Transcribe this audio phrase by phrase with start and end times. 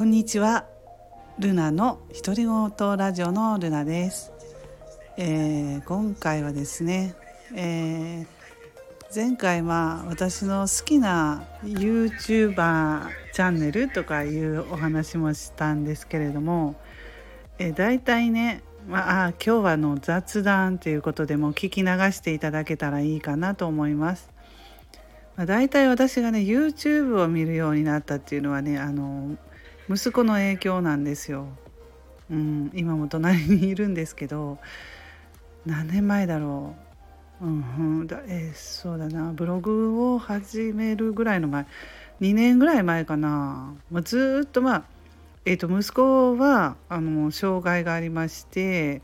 [0.00, 0.64] こんにちは
[1.38, 4.32] ルナの独り言ラジオのルナです、
[5.18, 7.14] えー今回はですね、
[7.54, 8.26] えー
[9.14, 16.76] 前回は私の好きな YouTuber チャンネルとかいうお話もしたんですけれども、
[17.58, 24.30] えー、大体ね、まあ、あ今日はの雑談ということでも聞き流していただけたらいいかなと思います。
[25.36, 29.36] まあ、大体私がね YouTube を見るようになったっていうのはねあの
[29.92, 31.48] 息子の影響なんですよ。
[32.30, 34.58] うん、今も隣にいるんですけど
[35.66, 36.76] 何年前だろ
[37.42, 37.44] う。
[37.44, 41.66] うんだえーそうだなブログを始めるぐらいの前
[42.20, 44.84] 2年ぐらい前かな、まあ、ずっとまあ、
[45.46, 49.00] えー、と息子はあの障害がありまして、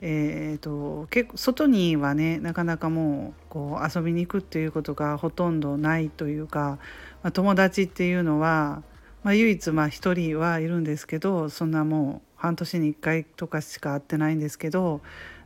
[0.00, 6.78] えー、と結構外にはねなかなかもうこう遊びに行くっていうことがほとんどないというか、
[7.22, 8.82] まあ、友達っていうのは、
[9.24, 15.00] まあ、唯一まあ1人はいるんですけどそんなもう半年に1回とかしか会ってないんですけど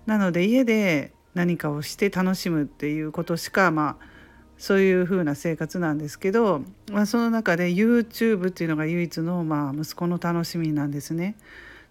[0.05, 4.07] なので家で何かをして楽しむっていうことしかまあ
[4.59, 11.37] そういう風な生活なんですけど、まあ、その中で YouTube っていうのが唯一のまあ息子の楽しみなんですね。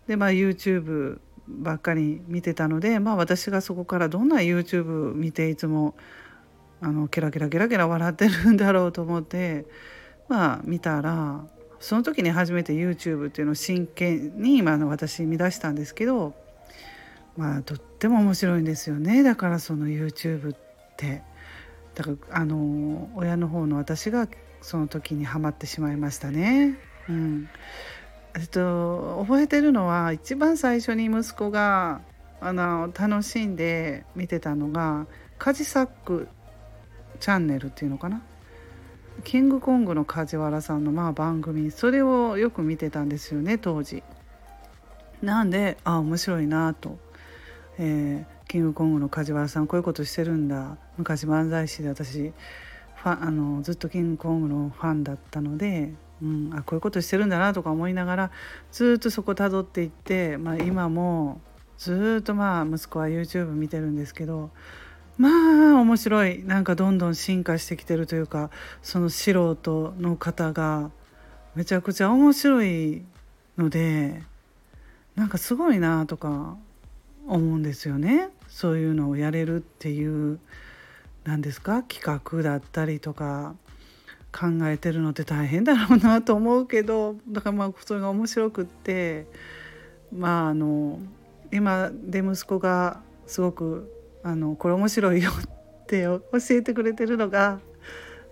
[0.07, 5.95] でまあ YouTube ばっかり見てたので、まあ、私がそこからどんな YouTube 見ていつも
[6.81, 9.65] あのケラケラケラケラ笑ってるんだろうと思って
[10.27, 11.45] まあ見たら
[11.79, 16.33] その時に初めて YouTube っていうのを真剣に今の私見出したんですけど
[17.37, 19.23] まあとっても面白いんですよね。
[19.23, 20.57] だからその YouTube っ
[20.97, 21.21] て。
[21.93, 24.27] だからあの親の方の私が
[24.61, 26.77] その時にはまってしまいましたね。
[27.09, 27.49] うん。
[28.35, 32.01] えっと、覚えてるのは一番最初に息子が
[32.39, 35.07] あの楽しんで見てたのが
[35.39, 36.27] カジサック
[37.19, 38.21] チャンネルっていうのかな。
[39.23, 44.03] キングコングの梶原さんのまあ番組それをよく見てたんですよね当時。
[45.21, 46.97] なんであ面白いなと、
[47.79, 52.31] えーキングコングの梶原さんこういうことしてるんだ昔漫才師で私
[52.95, 58.31] ファあのずっとキングコングのファンだったので、うん、あこういうことしてるんだなとか思いながら
[58.71, 61.41] ずっとそこたどっていって、まあ、今も
[61.77, 64.49] ずっとまあ息子は YouTube 見てるんですけど
[65.17, 65.29] ま
[65.77, 66.43] あ面白い。
[66.43, 68.51] なんかどんどん進化してきてるというか
[68.83, 70.91] その素人の方が
[71.55, 73.03] めちゃくちゃ面白い
[73.57, 74.21] ので
[75.15, 76.55] なんかすごいなとか
[77.27, 78.29] 思うんですよね。
[78.47, 80.39] そういうのをやれるっていう
[81.25, 81.83] 何ですか？
[81.83, 83.55] 企画だったりとか
[84.31, 89.25] 考えてるのって大変だろうなと思うけどだからまあそれが面白くって
[90.15, 90.99] まああの
[91.51, 93.91] 今で息子がすごく
[94.27, 97.61] あのこれ面白いよって 教えてくれてるのが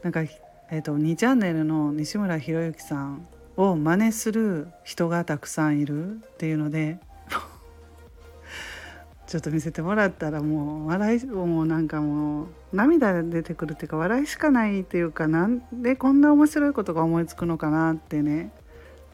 [0.03, 3.25] なんか、えー、と2チャンネルの西村博之さん
[3.55, 6.99] を真似する人がたくさんいるっていうので
[9.25, 18.51] ちょっと見せてもらったらもう笑いもうなんかもう涙出てくるっていうか笑いしかないっていうかなんでこんな面白いことが思いつくのかなってね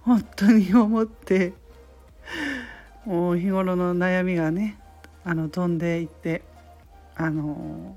[0.02, 1.53] 本当に思って
[3.06, 4.80] もう日頃の悩みがね
[5.24, 6.42] あの飛んでいって
[7.24, 7.96] あの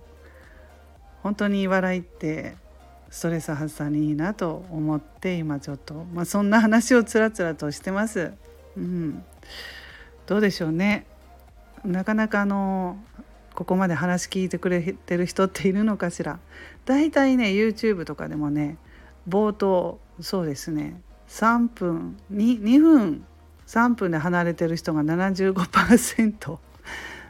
[1.22, 2.56] 本当に笑いって
[3.08, 8.32] ストレス発散にいいなと思って今ちょっと、まあ、そんな話をつらつらとしてます。
[8.76, 9.24] うん、
[10.26, 11.06] どうでしょうね。
[11.84, 12.98] なかなかあの
[13.54, 16.38] ここまで話聞いてくれてる人っているのかしら。
[16.84, 18.76] だいたいね YouTube とかでもね
[19.28, 21.00] 冒頭そうですね。
[21.28, 23.24] 3分 2, 2分
[23.66, 26.58] 3分で離れてる人が75%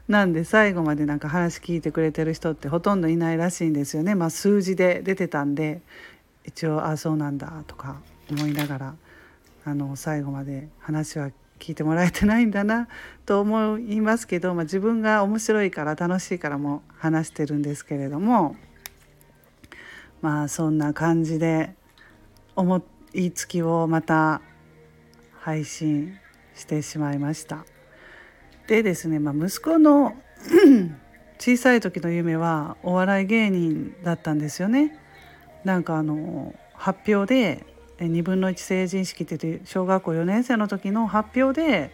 [0.08, 5.80] なんで最後までなんか話聞いてくれてる人ってほとんどいないらしいんですよねまあ数字で出てたんで
[6.44, 8.00] 一応ああそうなんだとか
[8.30, 8.94] 思いながら
[9.64, 12.88] あの最後まで話は聞いてもらえてないんだな
[13.24, 18.56] と思いますけど、まあ、自分が面白いから楽しいからも話してるんですけれども
[20.20, 21.74] まあそんな感じで
[22.56, 22.82] 思
[23.14, 24.42] いつきをまた
[25.40, 26.18] 配信
[26.54, 27.73] してしまいました。
[28.66, 30.14] でですね、まあ、息子の
[31.38, 34.98] 小さい時の夢はお笑い芸人だったんですよね。
[35.64, 37.66] なんかあの発表で
[37.98, 41.90] 2分の1成人式って言って小学校4年生の時の発表で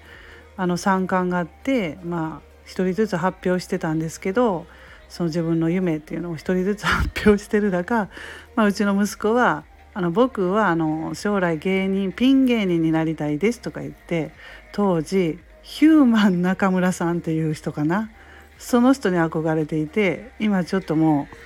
[0.57, 4.67] あの参観があってまあ一人ずつ発表してたんですけど
[5.09, 8.09] その自分の夢っていうのを一人ずつ発表してる中、
[8.55, 14.33] まあ、うちの息子はあの僕はあの将来芸人ピン芸人になりたいですとか言って
[14.73, 15.39] 当時
[15.71, 18.11] ヒューマン中村さんっていう人かな。
[18.59, 21.37] その人に憧れていて今ちょっともう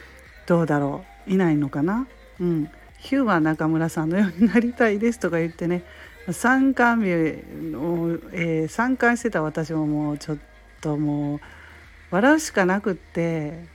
[0.49, 1.31] どうだろう。
[1.31, 2.07] いないのかな、
[2.41, 5.85] うん、ヒューマン中村さんのようになりたいですとか言ってね。
[6.33, 10.39] 参観日を、えー、参観してた私ももうちょっ
[10.81, 11.41] ともう
[12.11, 13.67] 笑うしかなくって、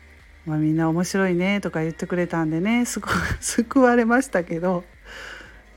[0.48, 2.86] まあ、みんな面白いねとか言ってくれたんでね。
[3.40, 4.84] 救われましたけど、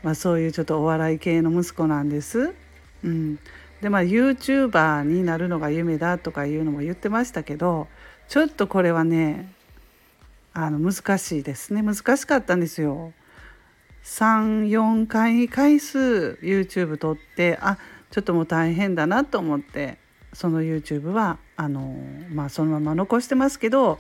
[0.03, 2.55] まあ、そういうちょっとお笑い系の息子なんです。
[3.05, 3.39] うん、
[3.83, 7.89] でまあ YouTuber になるのが夢だとかいうのも言ってましたけど
[8.29, 9.53] ちょっとこれはね
[10.55, 13.13] あの難しいですね難しかったんですよ。
[14.05, 17.79] 34回回数 YouTube 撮ってあ
[18.11, 19.99] ちょっともう大変だなと思って
[20.33, 21.97] その YouTube はあの
[22.31, 23.99] まあそのまま残してますけど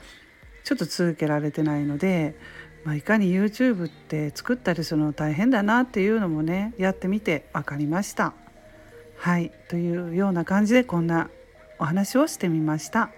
[0.64, 2.36] ちょっと続けられてないので、
[2.84, 8.32] まあ、いかに YouTube って作ったりするの大変だなっていうのもねやってみて分かりました。
[9.22, 11.30] はいというような感じでこんな
[11.78, 13.10] お話をしてみました。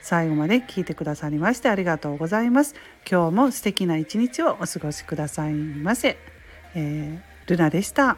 [0.00, 2.74] 最後まで聞いてくださりましてありがとうございます。
[3.08, 6.18] 今日も素敵な一日をお過ごしくださいませ。
[6.74, 8.16] えー、ルナでした。